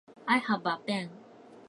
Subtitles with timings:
[0.27, 1.11] I have a pen.